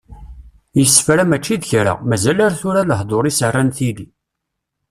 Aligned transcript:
Yessefra 0.79 1.23
mačči 1.31 1.55
d 1.61 1.63
kra, 1.69 1.93
mazal 2.09 2.39
ar 2.45 2.53
tura, 2.59 2.81
lehdur-is 2.89 3.39
rran 3.49 3.69
tili. 3.77 4.05